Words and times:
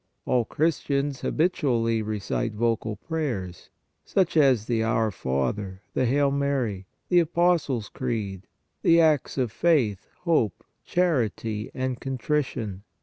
All 0.25 0.45
Chris 0.45 0.81
tians 0.81 1.19
habitually 1.19 2.01
recite 2.01 2.53
vocal 2.53 2.95
prayers, 2.95 3.69
such 4.03 4.35
as 4.35 4.65
the 4.65 4.81
Our 4.83 5.11
Father, 5.11 5.83
the 5.93 6.07
Hail 6.07 6.31
Mary, 6.31 6.87
the 7.09 7.19
Apostles 7.19 7.87
Creed, 7.87 8.47
the 8.81 8.99
acts 8.99 9.37
of 9.37 9.51
faith, 9.51 10.07
hope, 10.23 10.63
charity 10.83 11.69
and 11.75 11.99
contrition. 12.01 12.81